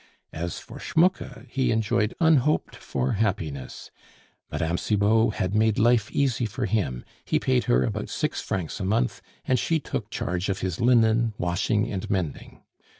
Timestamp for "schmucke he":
0.79-1.69